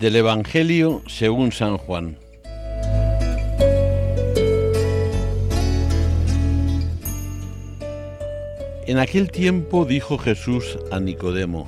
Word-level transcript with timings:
Del 0.00 0.14
Evangelio 0.16 1.02
según 1.06 1.52
San 1.52 1.78
Juan. 1.78 2.18
En 8.86 8.98
aquel 8.98 9.30
tiempo 9.30 9.86
dijo 9.86 10.18
Jesús 10.18 10.78
a 10.90 11.00
Nicodemo, 11.00 11.66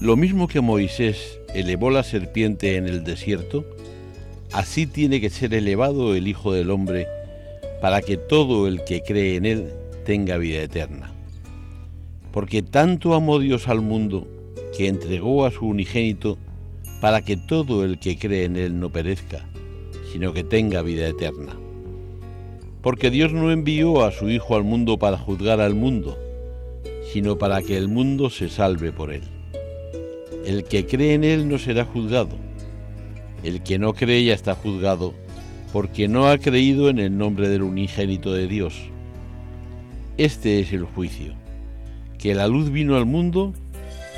lo 0.00 0.16
mismo 0.16 0.46
que 0.46 0.60
Moisés 0.60 1.40
elevó 1.54 1.90
la 1.90 2.04
serpiente 2.04 2.76
en 2.76 2.86
el 2.86 3.02
desierto, 3.02 3.66
así 4.52 4.86
tiene 4.86 5.20
que 5.20 5.28
ser 5.28 5.52
elevado 5.54 6.14
el 6.14 6.28
Hijo 6.28 6.52
del 6.52 6.70
Hombre, 6.70 7.08
para 7.82 8.00
que 8.00 8.16
todo 8.16 8.68
el 8.68 8.84
que 8.84 9.02
cree 9.02 9.34
en 9.34 9.44
él 9.44 9.72
tenga 10.06 10.36
vida 10.36 10.62
eterna. 10.62 11.12
Porque 12.30 12.62
tanto 12.62 13.14
amó 13.14 13.40
Dios 13.40 13.66
al 13.66 13.80
mundo, 13.80 14.28
que 14.78 14.86
entregó 14.86 15.44
a 15.44 15.50
su 15.50 15.66
unigénito, 15.66 16.38
para 17.00 17.22
que 17.22 17.36
todo 17.36 17.84
el 17.84 17.98
que 17.98 18.18
cree 18.18 18.44
en 18.44 18.56
él 18.56 18.78
no 18.78 18.90
perezca, 18.90 19.46
sino 20.12 20.32
que 20.32 20.44
tenga 20.44 20.82
vida 20.82 21.08
eterna. 21.08 21.56
Porque 22.82 23.10
Dios 23.10 23.32
no 23.32 23.50
envió 23.50 24.04
a 24.04 24.12
su 24.12 24.28
Hijo 24.28 24.54
al 24.56 24.64
mundo 24.64 24.98
para 24.98 25.18
juzgar 25.18 25.60
al 25.60 25.74
mundo, 25.74 26.18
sino 27.12 27.38
para 27.38 27.62
que 27.62 27.76
el 27.76 27.88
mundo 27.88 28.30
se 28.30 28.48
salve 28.48 28.92
por 28.92 29.12
él. 29.12 29.22
El 30.46 30.64
que 30.64 30.86
cree 30.86 31.14
en 31.14 31.24
él 31.24 31.48
no 31.48 31.58
será 31.58 31.84
juzgado. 31.84 32.36
El 33.42 33.62
que 33.62 33.78
no 33.78 33.94
cree 33.94 34.24
ya 34.24 34.34
está 34.34 34.54
juzgado, 34.54 35.14
porque 35.72 36.08
no 36.08 36.28
ha 36.28 36.38
creído 36.38 36.88
en 36.88 36.98
el 36.98 37.16
nombre 37.16 37.48
del 37.48 37.62
unigénito 37.62 38.32
de 38.32 38.46
Dios. 38.46 38.74
Este 40.18 40.60
es 40.60 40.72
el 40.72 40.84
juicio, 40.84 41.34
que 42.18 42.34
la 42.34 42.46
luz 42.46 42.70
vino 42.70 42.96
al 42.96 43.06
mundo 43.06 43.54